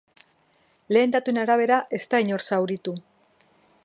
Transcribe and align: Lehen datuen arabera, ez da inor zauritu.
Lehen 0.95 1.13
datuen 1.15 1.41
arabera, 1.41 1.77
ez 1.97 2.01
da 2.15 2.23
inor 2.25 2.45
zauritu. 2.49 2.95